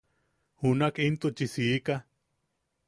Junak 0.63 0.95
intuchi 1.07 1.45
siika. 1.53 1.95